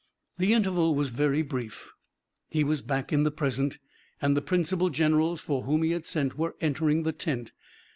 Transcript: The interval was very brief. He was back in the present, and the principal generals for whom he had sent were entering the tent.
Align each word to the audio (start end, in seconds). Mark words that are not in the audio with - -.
The 0.39 0.53
interval 0.53 0.95
was 0.95 1.09
very 1.09 1.43
brief. 1.43 1.91
He 2.49 2.63
was 2.63 2.81
back 2.81 3.13
in 3.13 3.21
the 3.21 3.29
present, 3.29 3.77
and 4.19 4.35
the 4.35 4.41
principal 4.41 4.89
generals 4.89 5.39
for 5.41 5.61
whom 5.65 5.83
he 5.83 5.91
had 5.91 6.07
sent 6.07 6.35
were 6.39 6.55
entering 6.59 7.03
the 7.03 7.13
tent. 7.13 7.51